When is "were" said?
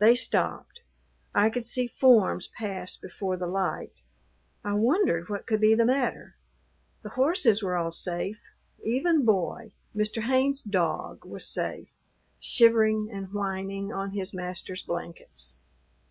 7.62-7.74